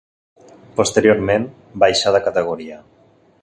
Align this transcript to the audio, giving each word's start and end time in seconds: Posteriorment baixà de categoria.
Posteriorment 0.79 1.45
baixà 1.85 2.15
de 2.17 2.23
categoria. 2.29 2.81